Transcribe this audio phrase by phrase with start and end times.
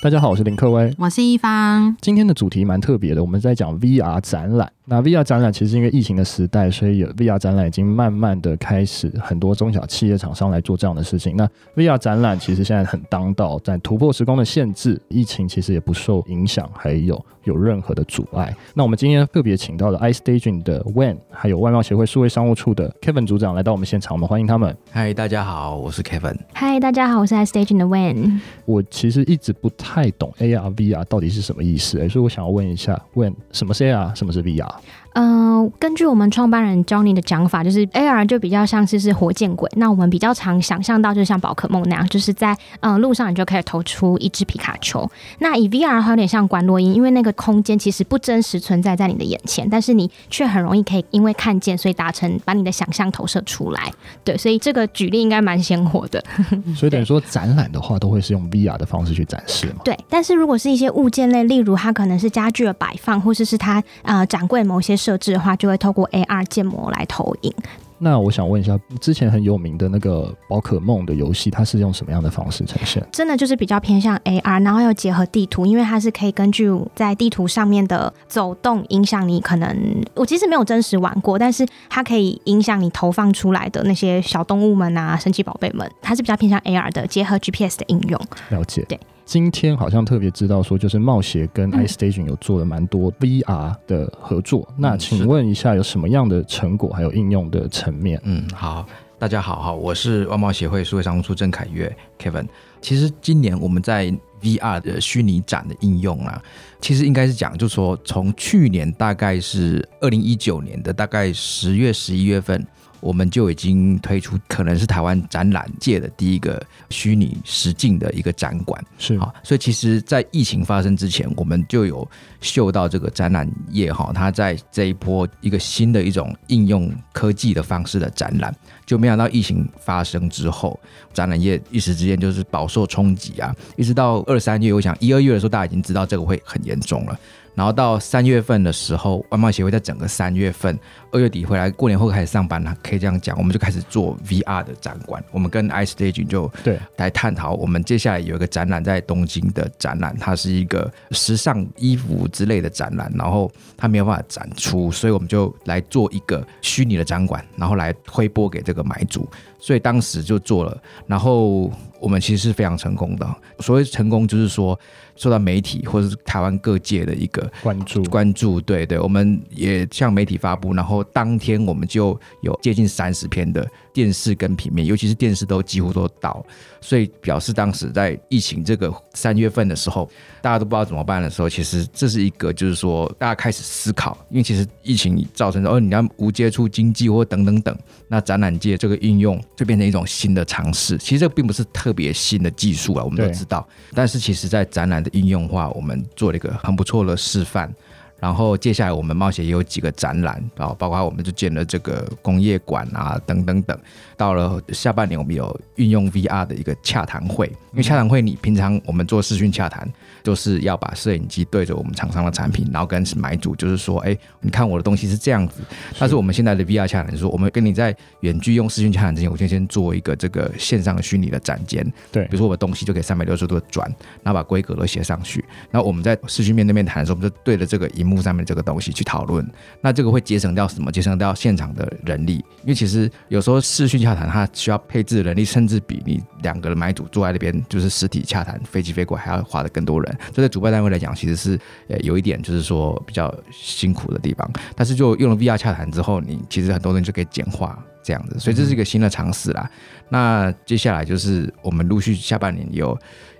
[0.00, 1.96] 大家好，我是林克威，我是一方。
[2.00, 4.72] 今天的主题蛮特别的，我们在讲 VR 展览。
[4.84, 11.36] 那 VR 展览其实因为疫情的时代，所以有 VR 展览已经慢慢的开始，很多中小企业厂商来做这样的事情。
[11.36, 18.54] 那 VR 展览其实现在很当道，在突破时空的限制，疫情其实也不受影响，还有有任何的阻碍。
[18.72, 24.74] 那我们今天特别请到了 iStaging 的 Wen，还有外贸协会数位商务处的 Kevin 组长来到我们现场，我们欢迎他们。
[24.92, 26.38] 嗨，大家好，我是 Kevin。
[26.54, 28.40] 嗨，大家好，我是 iStaging 的 Wen。
[28.64, 34.70] 我其实一直不太太懂 AR、VR 到底是什么意思，所以我想要问一下问什么是 AR，什么是 VR？
[35.14, 39.68] 嗯、呃，根据我们创办人 Johnny 的讲法，就是 AR 就比较像是是火箭鬼。
[39.76, 45.10] 那我们比较常想象到，就像宝可梦那样，就是在嗯、呃、路上你就可以投出一只皮卡丘。
[45.38, 53.90] 那以 VR 的话，有点像观落音，因为那个空间其实不真实存在在你的眼前，但是你却很容易可以因为看见，所以达成把你的想象投射出来。
[54.22, 56.22] 对，所以这个举例应该蛮鲜活的。
[56.76, 59.80] 所以等于说展览的话，都会是用 VR 的方式去展示嘛？
[59.84, 64.97] 对，但是如果是一些物件类，例如它可能是家具的摆放，或者是，是它呃展柜某些。
[64.98, 67.54] 设置的话，就会透过 AR 建模来投影。
[68.00, 73.04] 那我想问一下，之前很有名的那个宝可梦的游戏，它是用什么样的方式呈现？
[73.10, 79.40] 真的就是比较偏向 AR，然后又结合地图，因为它是可以根据在地图上面的走动影响你。
[79.40, 79.76] 可能
[80.14, 88.20] 我其实没有真实玩过，但是它可以影响你投放出来的那些小动物们啊、神奇宝贝们，它是比较偏向 AR 的，结合 GPS 的应用。
[88.50, 88.84] 了解。
[88.88, 89.00] 对。
[89.28, 94.66] 今天好像特别知道说，就是贸协跟 iStaging 有做了蛮多 VR 的合作。
[94.70, 98.18] 嗯、那请问一下，有什么样的成果，还有应用的层面？
[98.24, 98.86] 嗯，好，
[99.18, 102.46] 大家好，哈，我是外贸协会数位商务处郑凯越 Kevin。
[102.80, 106.42] 其实今年我们在 VR 的虚拟展的应用啊，
[106.80, 112.66] 其实应该是讲，就是说从去年大概是二零一九年的大概十月、十一月份。
[113.00, 116.60] 我们就已经推出，可能是台湾展览界的第一个
[116.90, 119.18] 虚拟实境的一个展馆，是。
[119.18, 122.08] 好，所以其实，在疫情发生之前，我们就有
[122.40, 128.54] 嗅到这个展览业哈，它在这一波一个新的一种应用科技的方式的展览，
[128.84, 130.78] 就没想到疫情发生之后，
[131.12, 137.18] 展览业一时之间就是饱受冲击啊，一直到二三月，我想一二月的时候，大家已经知道这个会很严重了。
[137.58, 140.78] 然后到三月份的时候，外贸协会在整个三月份、
[141.10, 145.20] 二月底回来，过年后开始上班了，可以这样讲，我们就开始做 VR 的展馆。
[145.32, 159.28] 我们跟 iStaging 就对来探讨，我们接下来有一个展览在东京的展览，它是一个时尚衣服之类的展览，然后它没有办法展出，所以我们就来做一个虚拟的展馆，然后来推播给这个买主。
[159.58, 163.26] 所以当时就做了，然后我们其实是非常成功的。
[163.58, 164.78] 所谓成功，就是说。
[165.18, 176.46] 受到媒体或者是台湾各界的一个关注，关注，对对，我们也向媒体发布，然后当天我们就有接近三十篇的电视跟平面，尤其是电视都几乎都倒，
[176.80, 180.08] 所以表示当时在疫情这个三月份的时候，
[180.40, 187.76] 大家都不知道怎么办的时候，其实这是一个就是说大家开始思考，因为其实疫情造成的哦，你要无接触经济或等等等，
[188.06, 190.96] 那展览界这个应用就变成一种新的尝试。
[190.96, 197.74] 其实这并不是特别新的技术啊，我们都知道，但是其实在展览的应用化，我们做了一个很不错的示范。
[198.20, 203.78] 然后接下来我们冒险也有几个展览啊，包括我们就建了这个工业馆啊，等等等。
[204.18, 209.88] 到了下半年，我们有运用 VR 的一个洽谈会，因为洽谈会你平常我们做视讯洽谈，
[210.24, 215.62] 就是要把摄影机对着我们厂商的产品，然后跟买主就是说，哎，你看我的东西是这样子。
[216.00, 223.88] 但是我们现在的 VR 洽谈是说，我们跟你在远距用视讯洽谈之前，我先先做一个这个线上的虚拟的展间，对，比如说我的东西就可以三百六十度的转，
[224.24, 225.44] 然后把规格都写上去。
[225.70, 229.48] 然后我们在视讯面对面谈的时候，我们就对着这个荧幕上面这个东西去讨论。
[229.80, 230.90] 那这个会节省掉什么？
[230.90, 234.07] 节省掉现场的人力，因为其实有时候视讯。
[234.08, 240.18] 洽谈，它需要配置的人力，甚至比你两个人买主坐在那边就是实体洽谈，飞机飞过还要花的更多人。
[240.32, 241.58] 这对主办单位来讲，其实是
[241.88, 244.50] 呃有一点就是说比较辛苦的地方。
[244.74, 249.70] 但是就用了 VR 洽谈之后，你其实很多人就可以简化这样子，所以这是一个新的尝试啦。
[250.08, 252.98] 那接下来就是我们陆续下半年有。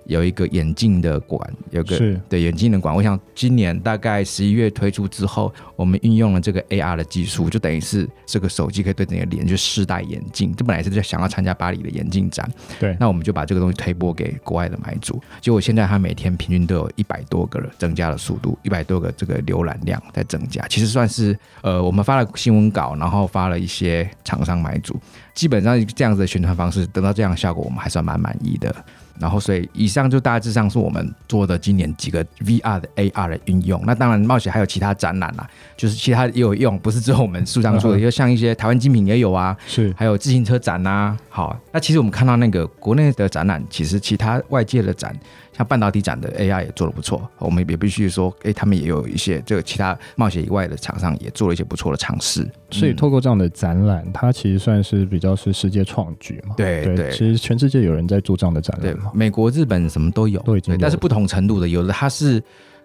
[0.09, 1.39] 有一个眼镜的馆，
[1.69, 1.95] 有个
[2.27, 2.93] 对眼镜的馆。
[2.93, 10.51] 我想今年大概十一月推出之后，我们运用了这个 AR 的技术，就等于是这个手机可以对着你的脸去试戴眼镜。
[10.55, 15.21] 这本来是在想要参加巴黎的眼镜展，对，那我们就把这个东西推播给国外的买主。
[15.39, 20.67] 结果现在它每天平均都有一百多个了增加的速度，一百多个这个浏览量在增加。
[20.67, 24.99] 其实算是呃，我们发了新闻稿，然后发了一些厂商买主，
[25.35, 28.75] 基本上这样子的宣传方式得到这样的效果，我们还算蛮满意的。
[29.19, 33.81] 然后，所以以上就大致上是我们做的今年几个 VR 的 AR 的应用。
[33.85, 41.17] 那当然，冒险还有其他展览啦，就是其他也有用，不是只有我们书上做的，就像一些台湾精品也有啊，是还有自行车展呐。
[41.29, 45.15] 好，那其实我们看到那个国内的展览，其实其他外界的展。
[45.59, 52.49] 像半导体展的 AI 也做得不错，我们也必须说，哎，他们也有一些这个其他冒险以外的厂商也做了一些不错的尝试。
[52.71, 56.55] 所以透过这样的展览，它其实算是比较是世界创举嘛。
[56.55, 62.41] 对对，对，其实全世界有人在做这样的展览，对，美国、日本什么都有，都已经有，但是不同程度的，有的它是。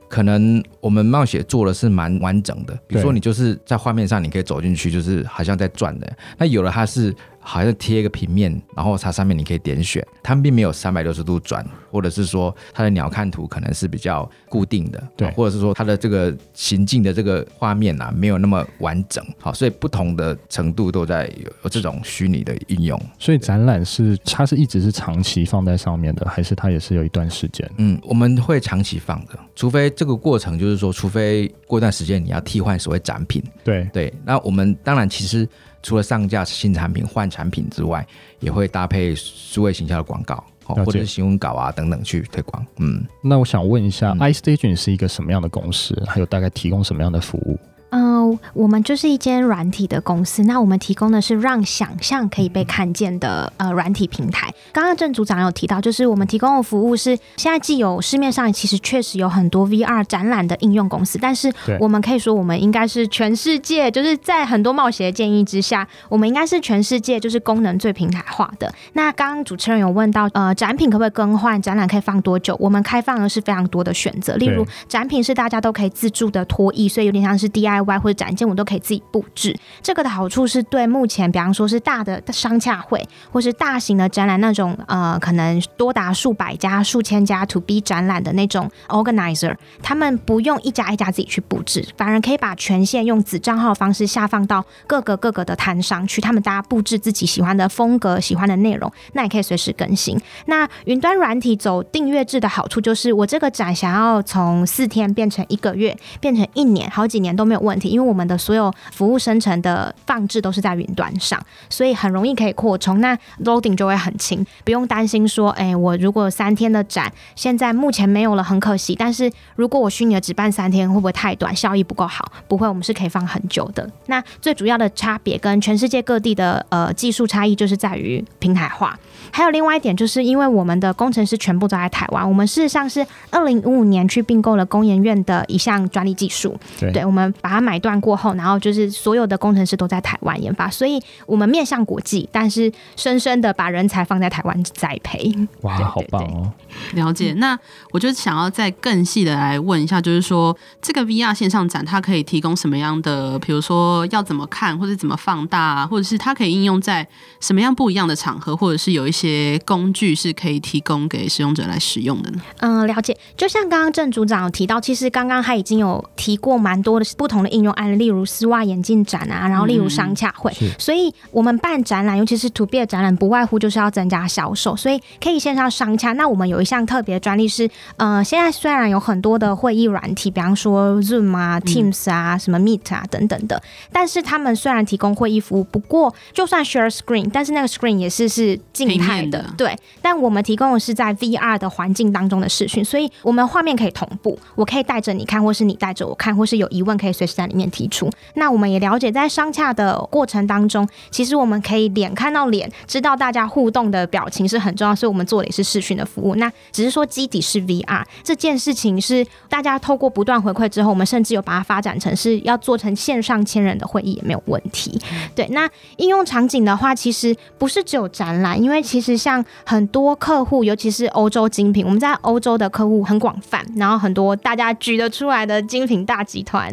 [0.06, 6.16] 可能我们冒险做的是蛮完整的，比如说你就是在画面上你可以走进去，就是好像在转的。
[6.36, 7.14] 那有的它是。
[7.46, 21.30] 好像贴一个平面，然后它上面你可以点选，它并没有三百六十度转，或者是说它的鸟瞰图可能是比较固定的，对，或者是说它的这个行进的这个画面啊没有那么完整，好，所以不同的程度都在
[21.62, 23.00] 有这种虚拟的应用。
[23.18, 27.70] 所以展览是它是一直是长期放在上面的，还是它也是有一段时间？
[27.76, 35.46] 嗯，我们会长期放的，除非这个过程就是说，除非过一段时间你要替换所谓展品，对对，那我们当然其实。
[35.84, 38.04] 除了上架新产品换产品之外，
[38.40, 42.66] 也会搭配数位行销的广告，或者是新闻稿啊等等去推广。
[42.78, 45.94] 嗯，那我想问一下、嗯、iStation 是一个什么样的公司？
[46.08, 47.58] 还有大概提供什么样的服务？
[47.96, 50.42] 嗯、呃，我们就是一间软体的公司。
[50.42, 54.52] 那我们提供的是让想象可以被看见的呃软体平台。
[54.72, 68.74] 刚刚郑组长有提到，就是我们提供的服务是现在既有市面上其实确实有很多 VR 展览的应用公司，但是我们可以说我们应该是全世界，就是在很多冒险的建议之下，我们应该是全世界就是功能最平台化的。
[68.94, 71.62] 那刚刚主持人有问到，呃，展品可不可以更换？
[71.62, 72.56] 展览可以放多久？
[72.58, 77.83] 我们开放的是非常多的选择，例如展品是大家都可以自助的脱衣，所以有点像是 DIY。
[77.84, 79.56] 外或者展件，我都可以自己布置。
[79.82, 100.18] 这个的好处是对目前，比方说是大的商洽会，或是大型的展览那种，呃，可能多达数百家、数千家 to B 展览的那种 organizer，他们不用一家一家自己去布置，反而可以把权限用子账号方式下放到各个各个的摊商去，他们大家布置自己喜欢的风格、喜欢的内容，那也可以随时更新。
[100.46, 107.73] 那云端软体走订阅制的好处就是，我这个展想要从四天变成一个月，变成一年，好几年都没有问。
[107.74, 118.94] 问题，因为我们的所有服务生成的放置都是在云端上，所以很容易可以扩充，那 loading 就会很轻，不用担心说，哎、我如果三天的展现在目前没有了，很可惜。
[118.94, 122.30] 但是如果我虚拟的只办三天，会不会太短，效益不够好？
[122.46, 123.90] 不会，我们是可以放很久的。
[124.06, 128.96] 那最主要的差别跟全世界各地的呃技术差异，就是在于平台化。
[129.32, 145.34] 还有另外一点，就是因为我们的工程师全部都在台湾，我们事实上是二零一五年去并购了工研院的一项专利技术，对，我们把它买断过后，然后就是所有的工程师都在台湾研发，所以我们面向国际，但是深深的把人才放在台湾栽培。
[145.62, 146.52] 哇，好棒哦！
[146.92, 147.32] 了解。
[147.38, 147.58] 那
[147.90, 157.04] 我就想要再更细的来问一下，就是说这个 VR 线上展它可以提供什么样的，比如说要怎么看，或者怎么放大，或者是它可以应用在
[157.40, 159.24] 什么样不一样的场合，或者是有一些。
[159.24, 162.42] 些工具是可以提供给使用者来使用的呢？
[162.58, 163.16] 嗯，了解。
[163.38, 170.50] 就像刚刚郑组长有提到，其实刚刚他已经有提过蛮多的不同的应用案例，例如丝袜眼镜展啊，然后例如商洽会。
[170.60, 176.12] 嗯、所以，我们办展览，尤其是 to B 的展览，不外乎就是要增加销售，所以可以线上商洽。
[176.14, 183.62] 那我们有一项特别的专利是，呃，现在虽然有很多的会议软体，比方说 Zoom 啊、Teams 啊、什么 Meet 啊等等的，
[183.92, 189.24] 但是他们虽然提供会议服务，不过就算 Share Screen，但是那个 Screen 也是是静态。
[189.24, 198.08] 的对，但我们提供的是在 VR 的环境当中的视讯，所以我们画面可以同步，我可以带着你看，或是你带着我看，或是有疑问可以随时在里面提出。
[198.34, 206.34] 那我们也了解，在商洽的过程当中，其实我们可以脸看到脸，知道大家互动的表情是很重要，所以我们做的也是视讯的服务。
[206.36, 215.00] 那只是说基底是 VR 这件事情是大家透过不断回馈之后，我们甚至有把它发展成是要做成线上千人的会议也没有问题。
[215.34, 219.14] 对，那应用场景的话，其实不是只有展览，因为其实。
[219.24, 226.70] 像很多客户，尤其是欧洲精品，我们在欧洲的客户很广泛，然后很多大家举得出来的精品大集团，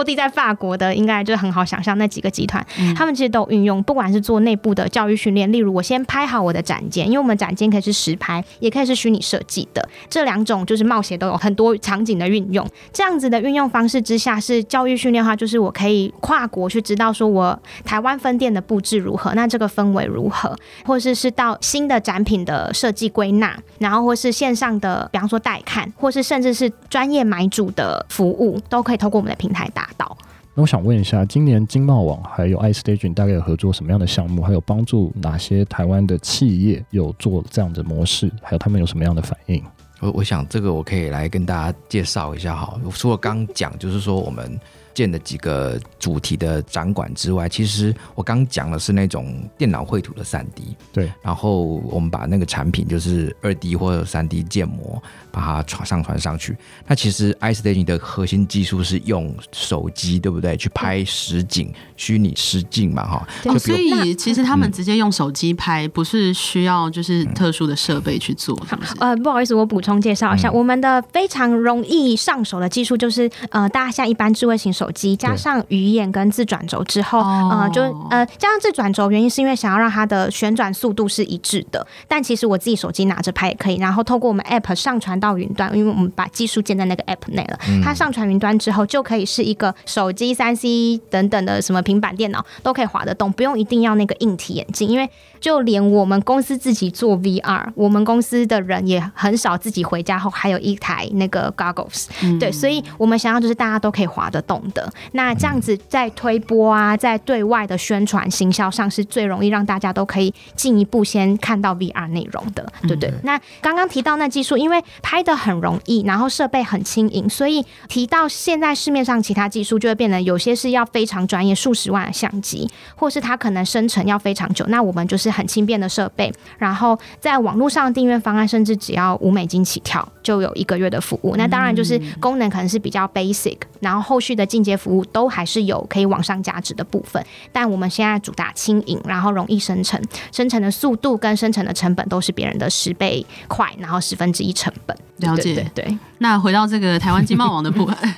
[0.00, 12.66] 落地在法国的，应该就很好想象那几个集团，嗯、他们其实都运用，不管是做内部的教育训练，例如我先拍好我的展间，因为我们展间可以是实拍，也可以是虚拟设计的，这两种就是冒险都有很多场景的运用。
[12.94, 21.58] 这样子的运用方式之下，是教育训练的话，就是我可以跨国去知道说我台湾分店的布置如何，那这个氛围如何，或是是到。
[21.60, 30.16] 新的展品的设计归纳，然后或是线上的，比方说带看，或是甚至是专业买主的服务，都可以透过我们的平台达到。
[30.54, 34.42] 那我想问一下，今年经贸网还有 iStation 大概有合作什么样的项目？
[34.42, 38.30] 还有帮助哪些台湾的企业有做这样的模式？
[38.42, 39.62] 还有他们有什么样的反应？
[40.00, 42.80] 我我想这个我可以来跟大家介绍一下哈。
[42.92, 44.58] 除了刚讲，就是说我们。
[44.94, 56.56] 建的几个主题的展馆之外，其实我刚讲的是那种电脑绘图的三 D，对，然后我们把那个产品就是二 D 或者三 D 建模，把它传上传上去。
[56.86, 60.56] 那其实 iStaging 的核心技术是用手机，对不对？
[60.56, 63.28] 去拍实景、虚拟实景嘛，哈。
[63.44, 68.94] 哦，所以其实他们直接用手机拍，不是需要就是特殊的设备去做，是不是？
[68.98, 81.86] 呃，不好意思，我补充介绍一下，嗯、我们的非常容易上手的技术就是，呃，大家像一般智慧型手机加上鱼眼跟自转轴之后，呃，就呃加上自转轴，原因是因为想要让它的旋转速度是一致的。
[82.08, 95.08] 但其实我自己手机拿着拍也可以，然后透过我们 App 上传到云端，因为我们把技术建在那个 App 内了，它上传云端之后就可以是一个手机、三 C 等等的什么平板电脑都可以滑得动，不用一定要那个硬体眼镜，因为
[95.40, 104.92] 就连我们公司自己做 VR，我们公司的人也很少自己回家后还有一台那个 Goggles，嗯，对，所以我们想要就是大家都可以滑得动的。
[105.12, 113.10] 那这样子在推播啊，在对外的宣传行销上是最容易让大家都可以进一步先看到 VR 内容的，对不对？
[113.10, 124.64] 嗯、那刚刚提到那技术，因为拍的很容易，然后设备很轻盈，所以提到现在市面上其他技术就会变得有些是要非常专业，数十万的相机，或是它可能生成要非常久。
[124.68, 131.36] 那我们就是很轻便的设备，然后在网络上订阅方案，甚至只要五美金起跳就有一个月的服务。
[131.36, 137.24] 那当然就是功能可能是比较 basic，然后后续的进阶服务都还是有可以往上加值的部分。
[137.52, 140.00] 但我们现在主打轻盈，然后容易生成，
[140.32, 144.96] 生成的速度跟生成的成本都是别人的十倍快，然后十分之一成本。
[145.16, 145.98] 了解，对，对，对。
[146.22, 147.96] 那回到这个台湾经贸网的部分。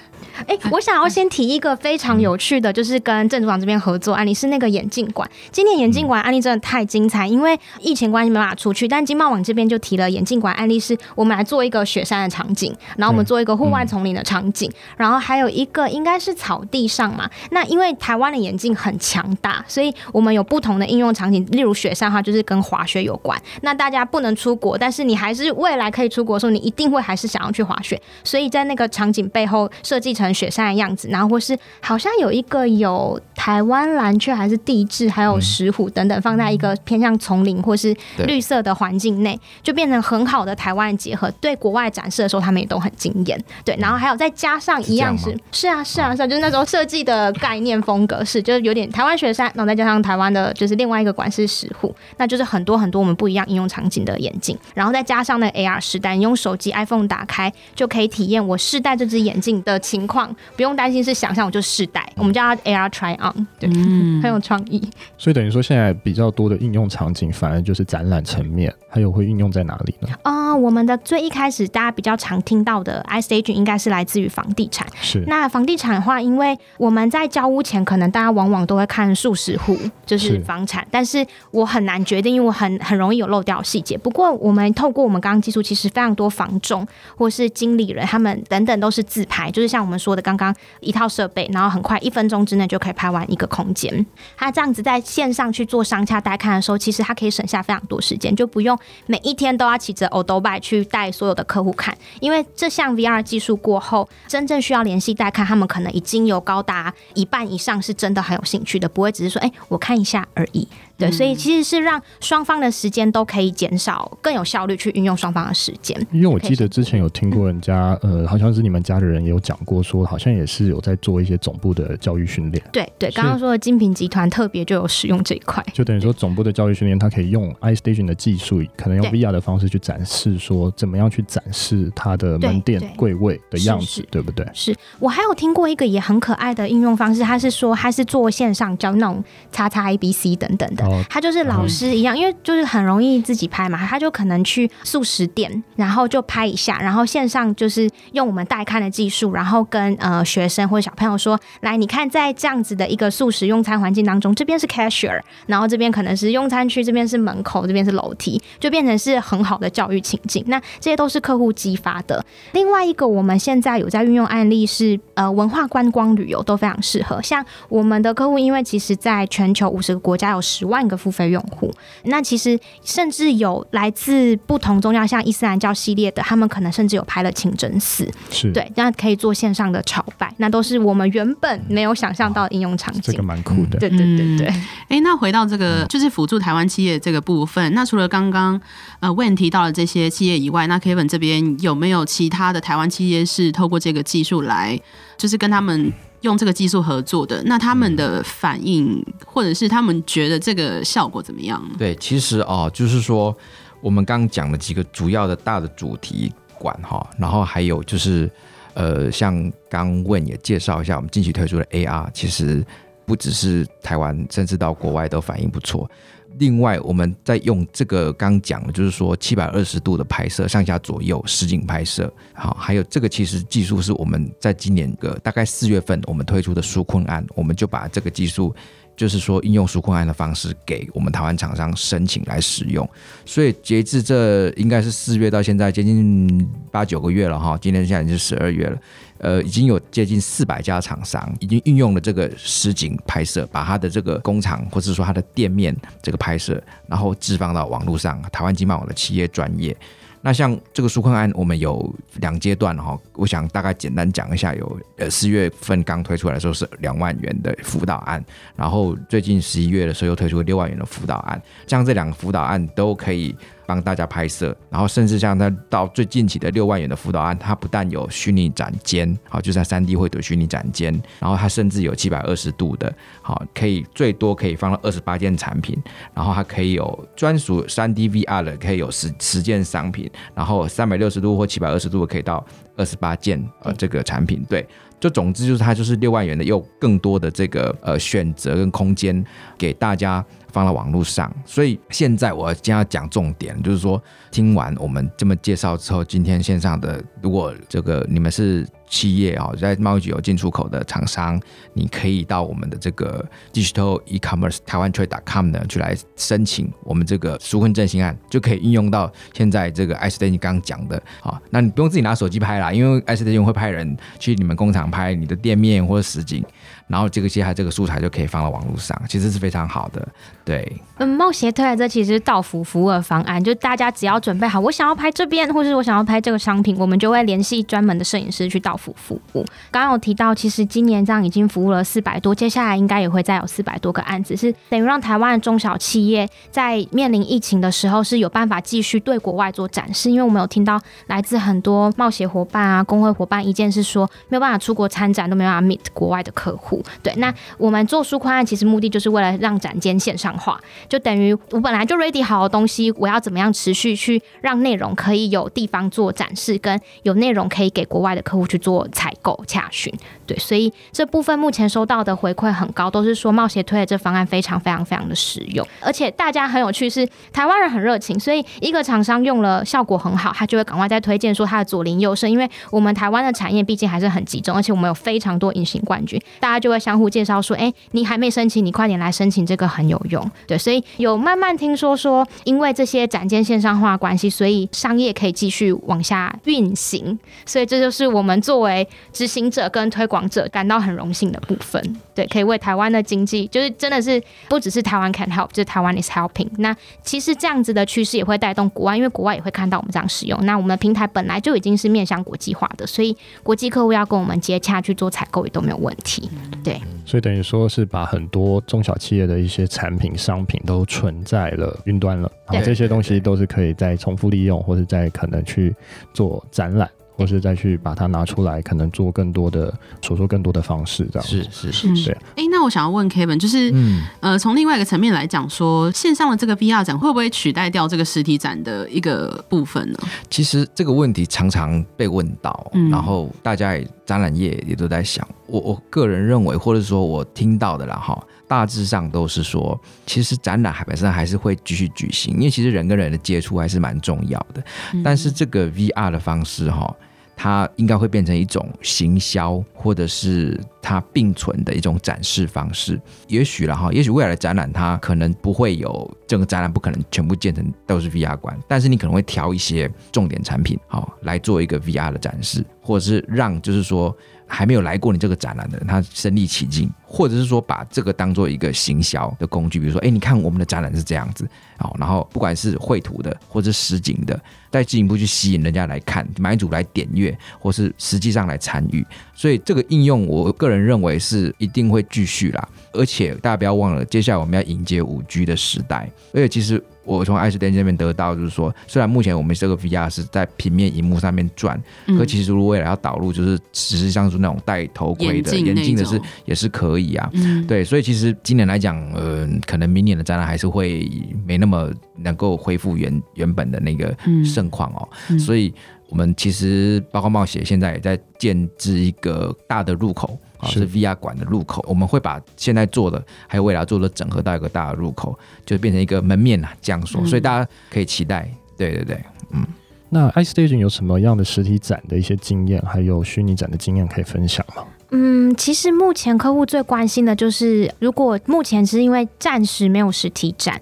[0.49, 5.29] 哎、欸，我想要先提一个非常有趣的，就是跟郑组长这边合作案例，是那个眼镜馆。
[5.53, 17.31] 今年眼镜馆案例真的太精彩，因为疫情关系没办法出去，但经贸网这边就提了眼镜馆案例，是我们来做一个雪山的场景，然后我们做一个户外丛林的场景，然后还有一个应该是草地上嘛。
[17.51, 23.41] 那因为台湾的眼镜很强大，所以我们有不同的应用场景，例如雪山的话就是跟滑雪有关。
[23.61, 27.92] 那大家不能出国，但是你还是未来可以出国的时候，你一定会还是想要去滑雪，
[28.25, 31.09] 所以在那个场景背后设计成雪山的样子。
[31.09, 41.29] 然后或是好像有一个有台湾蓝雀还是地质，还有石虎等等，放在一个偏向丛林或是绿色的环境内，就变成很好的台湾结合。
[41.41, 43.37] 对国外展示的时候，他们也都很惊艳。
[43.65, 61.03] 对，然后还有再加上一样是是啊是啊是啊，就是那时候设计的概念风格是，就是有点台湾雪山，然后再加上台湾的就是另外一个馆是石虎，那就是很多很多我们不一样应用场景的眼镜，然后再加上那 AR 时代，你用手机 iPhone 打开就可以体验我试戴这只眼镜的情况，不用担心。
[61.03, 64.83] 是想象，我就试戴，我们叫它 AR Try On，对，嗯、很有创意。
[65.17, 70.09] 所以等于说，现在比较多的应用场景，反而就是展览层面，还有会运用在哪里呢？
[70.23, 74.87] 啊、呃，我们的最一开始大家比较常听到的 iStaging 应该是来自于房地产。
[75.01, 75.25] 是。
[75.27, 83.97] 那房地产的话，因为我们在交屋前，可能大家往往都会看数十户，就是房产，是，但是我很难决定，因为我很很容易有漏掉细节。
[83.97, 86.87] 不过，我们透过我们刚刚技术，其实非常多房仲
[87.17, 90.55] 或是经理人，他们等等都是自拍，就是像我们说的刚刚。
[90.81, 94.05] 一套设备，然后很快一分钟之内就可以拍玩一个空间。
[94.37, 98.77] 他这样子在线上去做商洽带看的时候，其实他可以省下非常多时间，就不用
[99.07, 101.97] 每一天都要骑着欧兜拜去带所有的客户看。
[102.19, 110.67] 因为这项 VR 技术过后，真正需要联系带看，他们可能已经有高达一半以上是真的很有兴趣的，不会只是说哎、我看一下而已。
[111.03, 115.99] 对，所以其实是让双方的时间都可以减少，更有效率去运用双方的时间。
[116.13, 122.63] 因为我记得之前有听过人家，呃，好像是你们家的人也有讲过，说好像也是有在做一些总部的教育训练。
[122.73, 134.47] 对对，刚刚说的精品集团特别就有使用这一块，就等于说总部的教育训练，它可以用 iStaging 的技术，可能用 VR 的方式去展示，说怎么样去展示它的门店柜位的样子，对不对？
[134.53, 140.92] 是我还有听过一个也很可爱的应用方式，他是说他是做线上教那种叉叉 ABC 等等的。
[141.09, 160.43] 他就是老师一样，因为就是很容易自己拍嘛，他就可能去素食店，然后就拍一下，然后线上就是用我们带看的技术，然后跟呃学生或者小朋友说，来，你看在这样子的一个素食用餐环境当中，这边是 cashier，然后这边可能是用餐区，这边是门口，这边是楼梯，就变成是很好的教育情境。
[160.47, 162.25] 那这些都是客户激发的。
[162.53, 171.75] 另外一个我们现在有在运用案例是呃文化观光旅游都非常适合，像我们的客户，因为其实在全球五十个国家有十万个付费用户，
[172.05, 178.53] 那其实甚至有来自不同宗教，像伊斯兰教系列的，他们可能甚至有拍了清真寺，是。
[178.53, 184.47] 对，那可以做线上的朝拜，那都是我们原本没有想象到的应用场景，这个蛮酷的，对对对对。
[184.47, 188.61] 哎、嗯，那回到这个就是辅助台湾企业这个部分，那除了刚刚
[189.01, 194.81] 呃 Wayne 提到了这些企业以外，那 Kevin 这边有没有其他的台湾企业是透过这个技术来，
[195.17, 195.93] 就是跟他们。
[196.23, 201.63] 用这个技术合作的，那他们的反应，或者是他们觉得这个效果怎么样？
[201.79, 203.37] 对，其实哦，就是说
[203.81, 208.31] 我们刚刚讲了几个主要的大的主题馆哈，然后还有就是
[208.75, 212.65] 呃，像刚问也介绍一下，我们近期推出的 AR，其实
[213.05, 215.91] 不只是台湾，甚至到国外都反应不错。
[216.39, 228.55] 另外，我们在用这个刚讲的，就是说七百二十度的拍摄，上下左右实景拍摄，好，还有这个其实技术是我们在今年个大概四月份我们推出的纾困案，我们就把这个技术，
[228.97, 232.89] 就是说应用纾困案的方式给我们台湾厂商申请来使用，
[233.25, 238.79] 所以截至这应该是四月到现在接近八九个月了哈，今天现在已经是十二月了。
[239.19, 245.73] 呃，已经有接近四百家厂商已经运用了这个实景拍摄，把它的这个工厂或者说它的店面
[246.03, 249.77] 这个拍摄，然后置放到网络上，台湾经贸网的企业专业。
[250.25, 254.55] 那像这个纾困案，我们有两阶段哈，我想大概简单讲一下。
[254.55, 258.25] 有呃四月份刚推出来的时候是两万元的辅导案，
[258.55, 263.35] 然后最近十一月的时候又推出六万元的辅导案，像这两个辅导案都可以
[263.73, 275.75] 帮大家拍摄，然后甚至像他到最近期的六万元的辅导案，它不但有虚拟展间，好，就在三 D 绘图虚拟展间，然后它甚至有七百二十度的，好，可以最多可以放到二十八件产品，
[276.13, 280.11] 然后它可以有专属三 D VR 的，可以有十十件商品。
[280.35, 282.45] 然后三百六十度或七百二十度可以到
[282.77, 284.67] 二十八件呃这个产品，对，
[285.01, 289.25] 就总之就是它就是六万元的，又更多的这个呃选择跟空间
[289.57, 291.33] 给大家放到网络上。
[291.45, 298.67] 所以现在我将要讲重点，就是说听完我们这么介绍之后，今天线上的如果这个你们是。
[298.93, 301.41] 企业啊，在贸易局有进出口的厂商，
[301.73, 311.41] 你可以到我们的这个 Digital E-commerce 台湾 Trade.com 呢，去来申请我们这个纾困振兴案，就可以应用到现在这个 iStation 刚刚讲的啊。
[311.49, 316.45] 那你不用自己拿手机拍啦，因为 S D 会派人去你们工厂拍你的店面或者实景。
[316.89, 320.07] 然后这个接下来这个素材就可以放到网络上，其实是非常好的。
[320.45, 329.45] 对，嗯，冒协推来这其实是到府服务的方案，就大家只要准备好，我想要拍这边，或是我想要拍这个商品，我们就会联系专门的摄影师去到府服务。
[329.71, 340.11] 刚刚有提到，其实今年这样已经服务了四百多，接下来应该也会再有四百多个案子，是等于让台湾的中小企业在面临疫情的时候是有办法继续对国外做展示。
[340.11, 346.83] 因为我们有听到来自很多冒险伙伴啊、工会伙伴意见是说，没有办法出国参展，都没有办法 meet 国外的客户。
[347.03, 359.93] 对，那我们做书宽案，其实目的就是为了让展间线上化，就等于我本来就 ready 好的东西，我要怎么样持续去让内容可以有地方做展示，跟有内容可以给国外的客户去做做采购、洽询。
[360.25, 380.31] 对，所以这部分目前收到的回馈很高，都是说冒协推的这方案非常非常非常的实用，而且大家很有趣是台湾人很热情，所以一个厂商用了效果很好，他就会赶快再推荐说他的左邻右舍，因为我们台湾的产业毕竟还是很集中，而且我们有非常多隐形冠军，大家就会相互介绍说，哎，你还没申请，你快点来申请，这个很有用。
[380.47, 391.83] 对，所以有慢慢听说说，因为这些展间线上化关系，所以商业可以继续往下运行，所以这就是我们作为执行者跟推广者感到很荣幸的部分。
[392.15, 396.47] 对，可以为台湾的经济，就是真的是不只是台湾 can help，就是台湾 is helping。
[396.59, 400.39] 那其实这样子的趋势也会带动国外，因为国外也会看到我们这样使用。
[400.45, 406.29] 那我们的平台本来就已经是面向国际化的，所以国际客户要跟我们接洽去做采购也都没有问题。
[406.63, 406.79] 对。
[407.07, 415.75] 所以等于说是把很多中小企业的一些产品、商品都存在了云端了，然后这些东西都是可以再重复利用，或者再可能去
[416.13, 416.91] 做展览。
[417.17, 419.73] 或是再去把它拿出来，可能做更多的，
[420.03, 422.11] 所说更多的方式，这样是是是，是。
[422.11, 429.99] 哎、欸，那我想要问 Kevin，就是，嗯、呃，从另外一个层面来讲，说线上的这个 VR 展会不会取代掉这个实体展的一个部分呢？
[430.31, 435.27] 其实这个问题常常被问到，嗯、然后大家也展览业也都在想。
[435.47, 438.19] 我我个人认为，或者说我听到的啦，哈，
[438.53, 444.63] 大致上都是说，其实展览本身还是会继续举行，因为其实人跟人的接触还是蛮重要的。
[444.93, 446.95] 嗯、但是这个 VR 的方式，哈。
[447.35, 453.01] 它应该会变成一种行销，或者是它并存的一种展示方式。
[453.27, 464.15] 也许了哈，也许未来的展览它可能不会有整个展览，不可能全部建成都是 VR 馆，但是你可能会挑一些重点产品，好来做一个 VR 的展示，或者是让就是说
[464.47, 471.47] 还没有来过你这个展览的人，他身临其境，或者是说把这个当做一个行销的工具，比如说，哎，你看我们的展览是这样子，
[471.77, 474.41] 好，然后不管是绘图的或者实景的。
[474.71, 482.69] 再进一步去吸引人家来看，买主来点阅，或是实际上来参与，所以这个应用，我个人认为是一定会继续啦。
[482.95, 497.31] 而且大家不要忘了，接下来我们要迎接五 G 的时代，而且其实我从 iStage 这边得到，就是说，虽然目前我们这个 VR 是在平面荧幕上面转，嗯、可其实如果未来要导入，就是实际上是那种戴头盔的眼镜的是也是可以啊。
[497.35, 501.11] 嗯、对，所以其实今年来讲，呃，可能明年的展览还是会
[501.47, 505.09] 没那么能够恢复原原本的那个盛况哦。
[505.31, 505.73] 嗯、所以
[506.09, 510.39] 我们其实包括冒险现在也在建制一个大的入口。
[510.65, 515.37] 是 VR 馆的入口，我们会把现在做的还有未来做的整合到一个大的入口，
[515.67, 518.49] 就变成一个门面呐，这样说，嗯、所以大家可以期待。
[518.79, 519.67] 对对对，嗯。
[520.09, 524.85] 那 iStation 有什么样的实体展的一些经验，还有虚拟展的经验可以分享吗？
[525.15, 530.81] 嗯，其实目前客户最关心的就是，如果目前是因为暂时没有实体展。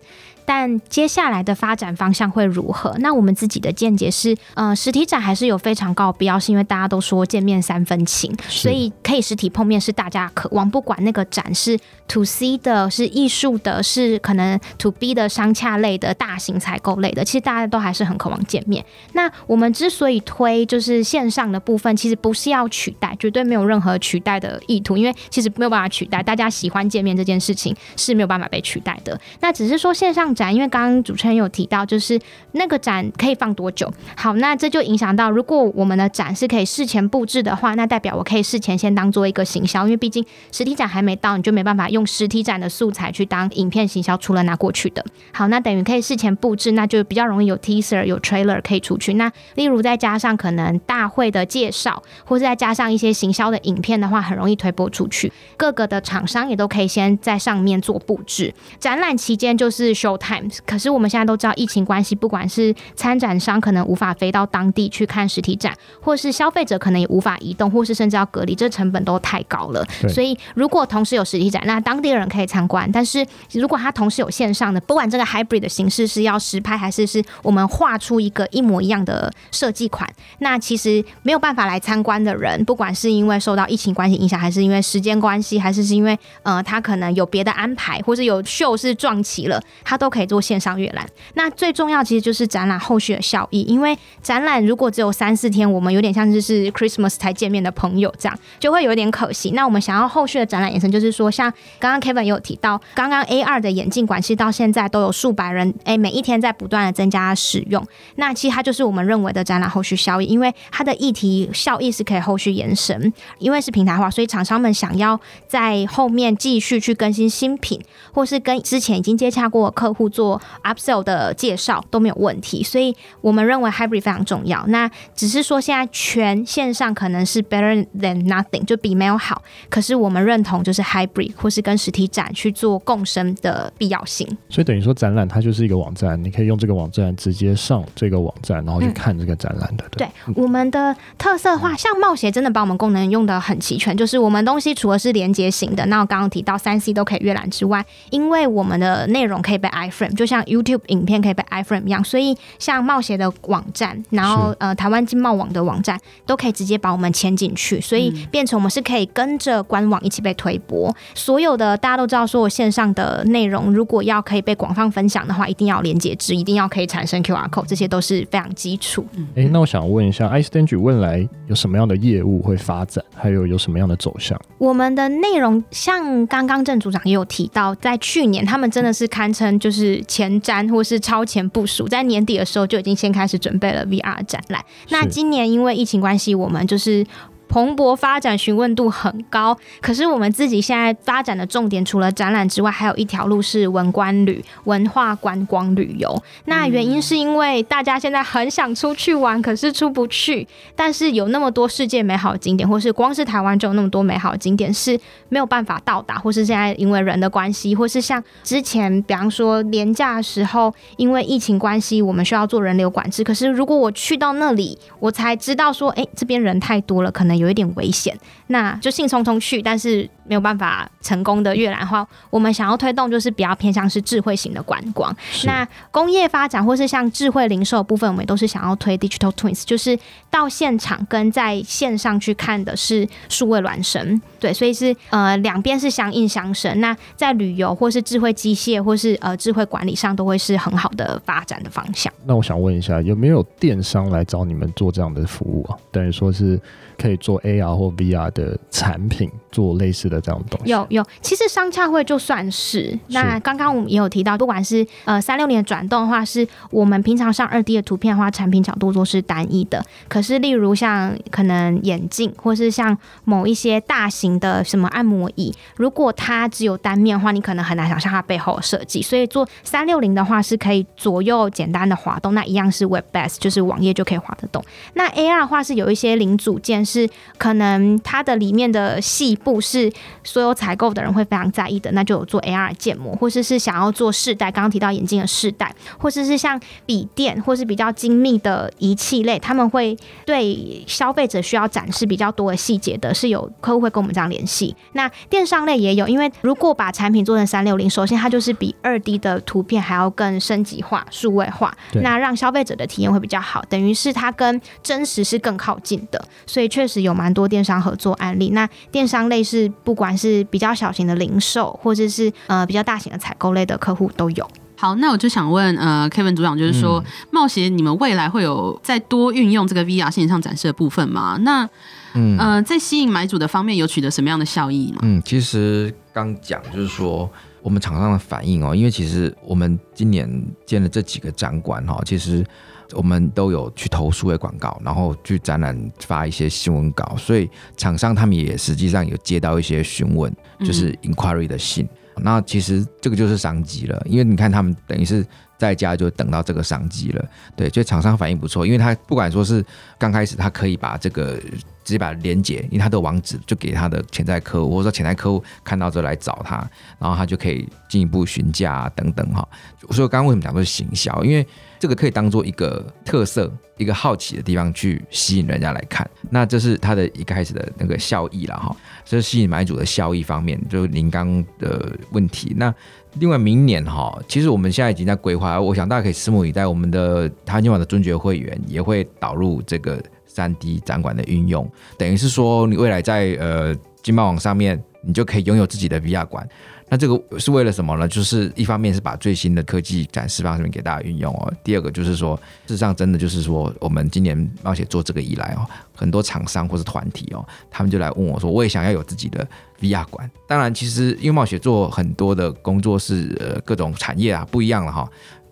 [0.53, 2.93] 但接下来的发展方向会如何？
[2.99, 10.69] 那我们自己的见解是，呃，实体展还是有非常高必要，是因为大家都说见面三分情，所以可以实体碰面是大家渴望。
[10.69, 18.85] 不管那个展是 to C 的，是艺术的，是可能 to B 的商洽类的大型采购类的，其实大家都还是很渴望见面。
[19.13, 26.21] 那我们之所以推就是线上的部分，其实不是要取代，绝对没有任何取代的意图，因为其实没有办法取代。
[26.21, 29.17] 大家喜欢见面这件事情是没有办法被取代的。
[29.39, 30.35] 那只是说线上。
[30.41, 32.19] 展，因为刚刚主持人有提到，就是
[32.53, 33.93] 那个展可以放多久？
[34.17, 45.05] 好，那这就影响到，如果我们的展是可以事前布置的话，那代表我可以事前先当做一个行销，因为毕竟实体展还没到，你就没办法用实体展的素材去当影片行销，除了拿过去的。
[45.35, 49.15] 好，那等于可以事前布置，那就比较容易有 teaser、有 trailer 可以出去。
[49.15, 55.31] 那例如再加上可能大会的介绍，或是再加上一些行销的影片的话，很容易推播出去。
[55.59, 58.55] 各个的厂商也都可以先在上面做布置。
[58.79, 60.30] 展览期间就是 show time。
[60.67, 69.85] 可是我们现在都知道疫情关系，不管是参展商可能无法飞到当地去看实体展，或是消费者可能也无法移动，或是甚至要隔离，这成本都太高了。
[70.09, 90.20] 所以如果同时有实体展，那当地的人可以参观；但是如果他同时有线上的，不管这个 hybrid 的形式是要实拍，还是是我们画出一个一模一样的设计款，那其实没有办法来参观的人，不管是因为受到疫情关系影响，还是因为时间关系，还是是因为呃他可能有别的安排，或是有秀是撞齐了，他都可以。
[90.21, 93.63] 可以做线上阅览，那最重要其实就是展览后续的效益。
[93.63, 99.53] 因为展览如果只有三四天，我们有点像就是 Christmas 才见面的朋友这样，就会有点可惜。
[99.53, 107.83] 那我们想要后续的展览延伸，就是说像刚刚 Kevin 也有提到，刚刚 AR 的眼镜馆，其实到现在都有数百人，哎，每一天在不断的增加使用。
[108.17, 117.81] 那其实它就是我们认为的展览后续效益，因为它的议题效益是可以后续延伸，因为是平台化，所以厂商们想要在后面继续去更新新品，
[118.13, 120.21] 或是跟之前已经接洽过的客户做。
[120.21, 124.63] 做 upsell 的介绍都没有问题，所以我们认为 hybrid 非常重要。
[124.67, 129.41] 那只是说现在全线上可能是 better than nothing，就比没有好。
[129.71, 134.29] 可是我们认同就是 hybrid 或是跟实体展去做共生的必要性。
[134.51, 139.85] 所以等于说展览它就是一个网站，你可以用这个网站直接上这个网站，然后去看这个展览的。
[139.87, 150.15] 嗯、对，我们的特色化，像冒险真的把我们功能用的很齐全，就是我们东西除了是连接型的，那我刚刚提到三 C 都可以阅览之外，因为我们的内容可以被 iframe。
[150.15, 160.95] 就像 YouTube 影片可以被 iframe 一样，所以像冒险的网站，然后呃台湾经贸网的网站都可以直接把我们牵进去，所以变成我们是可以跟着官网一起被推播。
[161.15, 169.07] 所有的大家都知道，说我线上的内容如果要可以被广泛分享的话，一定要连结值，一定要可以产生 QR code，这些都是非常基础。
[169.35, 174.41] 哎、欸，那我想问一下，iStage 未来有什么样的业务会发展，还有有什么样的走向？
[174.59, 179.80] 我们的内容像刚刚郑组长也有提到，在去年他们真的是堪称就是。
[180.07, 184.65] 前瞻或是超前部署，在年底的时候就已经先开始准备了 VR 展览。
[184.91, 187.07] 那今年因为疫情关系，我们就是。
[187.51, 189.59] 蓬勃发展，询问度很高。
[189.81, 196.17] 可是我们自己现在发展的重点，除了展览之外，还有一条路是文观旅、文化观光旅游。
[196.45, 200.47] 那原因是因为大家现在很想出去玩，可是出不去。
[200.77, 204.97] 但是有那么多世界美好景点，或是光是台湾就有那么多美好景点是
[205.29, 213.25] 没有办法到达，或是现在因为人的关系，或是像之前，比方说年假的时候，因为疫情关系，我们需要做人流管制。
[213.25, 217.40] 可是如果我去到那里，我才知道说，哎、这边人太多了，可能。
[217.41, 218.17] 有一点危险，
[218.49, 225.15] 那就兴冲冲去，但是没有办法成功的阅览的话，我们想要推动就是比较偏向是智慧型的观光。
[225.45, 229.99] 那工业发展或是像智慧零售部分，我们都是想要推 digital twins，就是
[230.31, 234.21] 到现场跟在线上去看的是数位孪生。
[234.39, 236.81] 对，所以是呃两边是相映相生。
[236.81, 242.13] 那在旅游或是智慧机械或是呃智慧管理上，都会是很好的发展的方向。
[242.25, 245.77] 那我想问一下，有没有电商来找你们做这样的服务啊？
[245.91, 246.61] 等于说是
[247.01, 247.41] 可以做。
[247.41, 250.71] AR 或 VR 的产品，做类似的这样的东西？
[250.71, 252.97] 有有，其实商洽会就算是。
[253.09, 259.83] 那刚刚我们也有提到，不管是呃三六零的转动的话，是我们平常上二 D 的图片的话，产品角度都是单一的。
[260.09, 269.01] 可是例如像可能眼镜，或是像某一些大型的什么按摩椅，如果它只有单面的话，你可能很难想象它背后的设计。
[269.01, 274.63] 所以做三六零的话，是可以左右简单的滑动，那一样是 Web Based，就是网页就可以滑得动。
[274.95, 279.91] 那 AR 的话是有一些零组件是可能它的里面的细部是
[280.25, 294.75] 所有采购的人会非常在意的，那就有做 AR 建模，或是是想要做试戴，刚刚提到眼镜的试戴，或是是像笔电或是比较精密的仪器类，他们会对消费者需要展示比较多的细节的，是有客户会跟我们这样联系。
[294.93, 308.51] 那电商类也有，因为如果把产品做成三六零，首先它就是比二 D 的图片还要更升级化、数位化，那让消费者的体验会比较好，等于是它跟真实是更靠近的，所以确实有蛮多电商合作案例。
[308.51, 314.49] 那电商类是不管是比较小型的零售，或者是呃比较大型的采购类的客户都有。
[314.77, 321.37] 好，那我就想问呃，Kevin 组长，就是说，贸协、嗯、你们未来会有再多运用这个 VR 线上展示的部分吗？
[321.43, 321.69] 那
[322.15, 325.01] 嗯呃，在吸引买主的方面有取得什么样的效益吗？
[325.03, 330.27] 嗯，其实刚讲就是说，我们厂商的反应哦，因为其实我们今年
[330.65, 332.45] 建了这几个展馆哈，其实。
[332.93, 341.89] 我们都有去投数位广告，然后去展览发一些新闻稿，所以厂商他们也实际上有接到一些询问，就是 inquiry 的信。
[342.17, 345.25] 嗯、那其实这个就是商机了，因为你看他们等于是
[345.57, 347.25] 在家就等到这个商机了。
[347.57, 349.65] 对，所以厂商反应不错，因为他不管说是
[349.99, 351.41] 刚开始，他可以把这个
[351.85, 356.57] 直接把它连接，因为他的网址就给他的潜在客户，或者说潜在客户看到之后来找他，
[356.99, 359.47] 然后他就可以进一步询价啊等等哈。
[359.91, 361.23] 所以刚刚为什么讲说行销？
[361.25, 361.47] 因为
[361.79, 368.77] 这个可以当做一个特色，一个好奇的地方去吸引人家来看，那这是它的一开始的那个效益了哈。
[369.05, 372.55] 这是吸引买主的效益方面，就是您刚的问题。
[372.57, 372.73] 那
[373.15, 376.67] 另外明年哈，其实我们现在已经在规划，我想大家可以拭目以待。
[376.67, 380.01] 我们的台湾金马的尊爵会员也会导入这个
[380.41, 386.49] 三 D 展馆的运用，等于是说你未来在呃经贸网上面，你就可以拥有自己的 VR 馆。
[386.89, 388.09] 那这个是为了什么呢？
[388.09, 391.53] 就是一方面是把最新的科技展示方式给大家运用哦。
[391.63, 392.35] 第二个就是说，
[392.67, 399.47] 事实上真的就是说，我们今年冒险做这个以来哦，很多厂商或是团体哦，他们就来问我说，我也想要有自己的
[399.81, 400.29] VR 馆。
[400.49, 405.09] 当然，其实因为冒险做很多的工作是呃各种产业啊不一样了哈，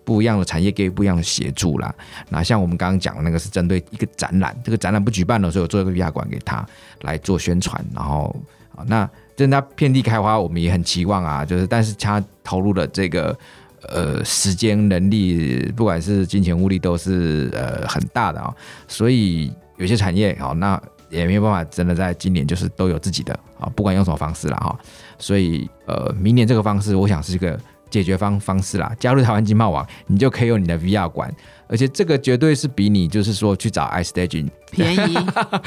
[0.09, 1.93] 不一样的产业给不一样的协助啦。
[2.29, 6.65] 那像我们刚刚讲的那个是针对一个展览，这个展览不举办了，所以我做一个 VR 馆给他
[7.01, 8.35] 来做宣传，然后
[8.75, 9.07] 啊那。
[9.39, 11.45] 真的遍地开花，我们也很期望啊。
[11.45, 13.33] 就是，但是他投入的这个
[13.87, 18.53] 呃时间、能力，不管是金钱、物力，都是呃很大的啊。
[18.85, 20.77] 所以有些产业好，那
[21.09, 24.77] 也没有办法，真的在今年就是都有自己的啊，不管用什么方式了哈。
[25.17, 27.57] 所以呃，明年这个方式，我想是一个
[27.89, 28.91] 解决方方式啦。
[28.99, 31.31] 加入台湾经贸网，你就可以用你的 VR 管。
[31.71, 35.15] 而且这个绝对是比你就是说去找 iStaging 便宜。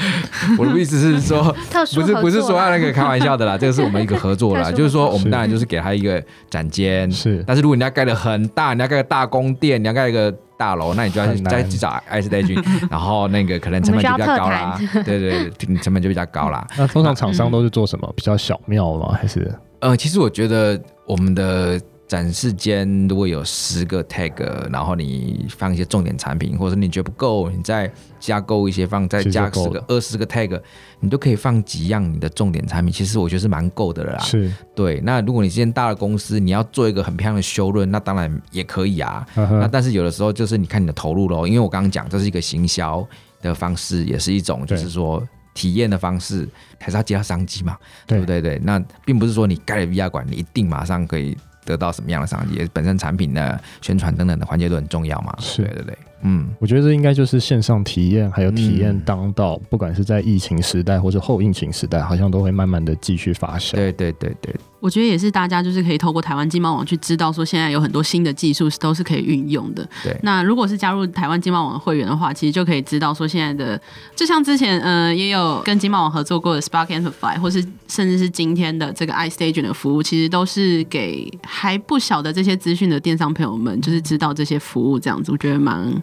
[0.59, 1.55] 我的意思是说，
[1.95, 4.69] 不是不是说那个开玩笑的啦，这个是我们一个合作啦。
[4.69, 7.41] 就是说我们当然就是给他一个展间，是。
[7.47, 14.77] 但是如果你要盖的很大，你要盖个大宫殿，你要盖一个大楼，那你就要再去找 iStaging， 然后那个可能成本就比较高啦。
[14.93, 16.67] 对对对，成本就比较高啦。
[16.77, 18.13] 那通常厂商都是做什么？
[18.13, 19.17] 比较小庙吗？
[19.21, 19.49] 还是？
[19.79, 21.79] 呃，其实我觉得我们的。
[22.13, 24.35] 展示间如果有十个 tag，
[24.71, 30.61] 然后你放一些重点产品，或者你觉得不够，你再加购一些，放再加十个、二十个 tag，
[30.99, 32.93] 你都可以放几样你的重点产品。
[32.93, 34.19] 其实我觉得是蛮够的了啦。
[34.19, 35.01] 是，对。
[35.03, 39.25] 那如果你今天大的公司，你要做一个很漂亮的 showroom，那当然也可以啊。
[39.35, 39.57] Uh huh.
[39.61, 43.03] 那但是有的时候就是你看你的投入喽，因为我刚刚讲这是一个行销
[43.41, 46.47] 的方式，也是一种就是说体验的方式，
[46.79, 48.39] 还是要接到商机嘛，对，对不对？
[48.39, 48.59] 对。
[48.63, 51.35] 那并不是说你盖了 VR 馆，你一定马上可以。
[51.65, 52.69] 得到什么样的商机？
[52.73, 55.35] 本身产品的宣传等等的环节都很重要嘛。
[55.39, 55.97] 是，对对对。
[56.23, 63.77] 嗯，我觉得这应该就是线上体验，还有体验当道，嗯、不管是在疫情时代或者后疫情时代，好像都会慢慢的继续发生。
[63.77, 69.87] 对对对对，我觉得也是，大家就是可以透过台湾经贸网去知道说，现在有很多新的技术都是可以运用的。
[70.03, 73.79] 对，那如果是加入台湾经贸网的会员的话，其实就可以知道说，现在的
[74.15, 86.01] 就像之前呃也有跟经贸网合作过的 Spark Amplify，或是甚至是今天的这个 iStaging 的服务，其实都是给还不小的这些资讯的电商朋友们，就是知道这些服务这样子，我觉得蛮。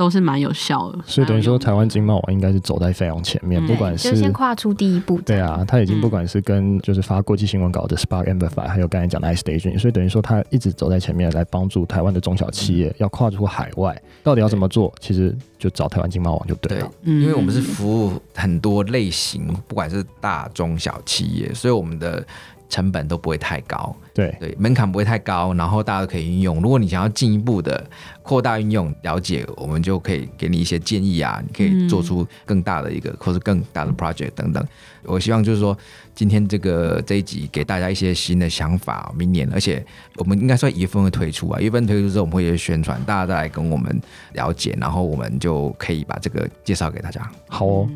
[0.00, 0.98] 都是蛮有效的。
[1.04, 5.20] 所以等于说，台湾经贸网应该是走在非常前面，嗯、不管是就先跨出第一步。
[5.20, 14.90] 对啊，他已经不管是跟就是发国际新闻稿的 Spark Amplify，还有刚才讲的 iStation，所以等于说他一直走在前面来帮助台湾的中小企业要跨出海外，到底要怎么做？
[15.00, 16.86] 其实就找台湾经贸网就对了。
[16.86, 22.24] 对，嗯、因为我们是服务很多类型，不管是大中小企业，所以我们的。
[22.70, 26.62] 成本都不会太高，对对，门槛不会太高，然后大家都可以运用。
[26.62, 27.84] 如果你想要进一步的
[28.22, 34.64] 扩大运用、了解，我们就可以给你一些建议啊，你可以做出更大的一个，嗯、或是更大的 project 等等。
[35.02, 35.76] 我希望就是说，
[36.14, 39.12] 今天这个这一集给大家一些新的想法。
[39.16, 39.84] 明年，而且
[40.16, 44.00] 我们应该算一月份会推出啊，一月份推出之后，我们会有宣传，大家再来跟我们
[44.34, 47.28] 了解，然后我们就可以把这个介绍给大家。
[47.48, 47.88] 好哦。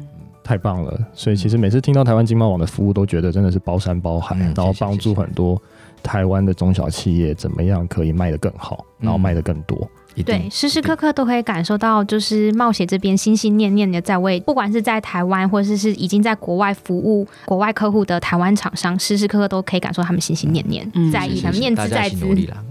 [0.45, 0.97] 太棒了！
[1.15, 5.61] 所以其实每次听到台湾经贸网的服务，都觉得真的是包山包海，嗯、然后帮助很多
[6.03, 9.89] 台湾的中小企业怎么样可以卖得更好，然后卖得更多。
[10.17, 22.27] 嗯、对，时时刻刻都可以感受到，就是冒险这边心心念念的在为，不管是在台湾，或者是已经在国外服务国外客户的台湾厂商，时时刻刻都可以感受他们心心念念、嗯、在意，他们念兹在兹。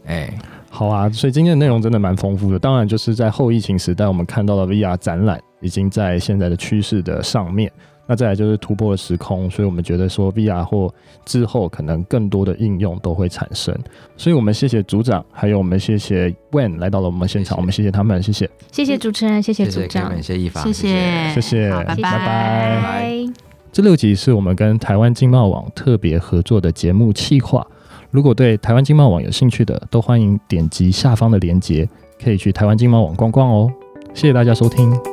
[0.05, 0.31] 哎，
[0.73, 1.07] 好啊！
[1.09, 2.57] 所以今天的内容真的蛮丰富的。
[2.57, 5.39] 当然，就是在后疫情时代，我们看到了 VR 展览。
[5.61, 7.71] 已经在现在的趋势的上面，
[8.05, 13.73] 那再来就是突破了时空，所以我们觉得说 VR 或之后可能更多的应用都会产生，
[14.17, 23.13] 所以我们谢谢组长，还有我们谢谢 Wen 来到了我们现场，我们谢谢他们，谢谢，谢谢主持人，谢谢组长，谢谢一凡，谢谢，谢谢，拜拜，拜拜。
[23.71, 27.65] 这六集是我们跟台湾经贸网特别合作的节目企划，
[28.13, 31.89] 如果对台湾经贸网有兴趣的，都欢迎点击下方的链接，
[32.23, 33.73] 可以去台湾经贸网逛逛哦。
[34.13, 35.12] 谢谢大家收听。